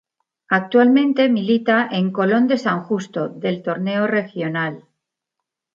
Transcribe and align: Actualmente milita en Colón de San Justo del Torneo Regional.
Actualmente 0.49 1.29
milita 1.29 1.87
en 1.91 2.11
Colón 2.11 2.47
de 2.47 2.57
San 2.57 2.81
Justo 2.81 3.29
del 3.29 3.61
Torneo 3.61 4.07
Regional. 4.07 4.85